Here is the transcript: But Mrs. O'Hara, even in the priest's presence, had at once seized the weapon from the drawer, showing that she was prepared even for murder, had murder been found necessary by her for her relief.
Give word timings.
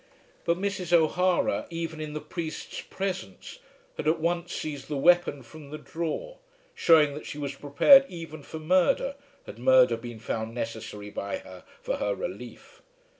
But 0.45 0.57
Mrs. 0.57 0.91
O'Hara, 0.93 1.67
even 1.69 2.01
in 2.01 2.13
the 2.13 2.19
priest's 2.21 2.81
presence, 2.81 3.59
had 3.97 4.07
at 4.07 4.19
once 4.19 4.51
seized 4.51 4.87
the 4.87 4.97
weapon 4.97 5.43
from 5.43 5.69
the 5.69 5.77
drawer, 5.77 6.39
showing 6.73 7.13
that 7.13 7.27
she 7.27 7.37
was 7.37 7.53
prepared 7.53 8.05
even 8.09 8.41
for 8.41 8.57
murder, 8.57 9.13
had 9.45 9.59
murder 9.59 9.95
been 9.97 10.17
found 10.17 10.55
necessary 10.55 11.11
by 11.11 11.37
her 11.37 11.65
for 11.83 11.97
her 11.97 12.15
relief. 12.15 12.81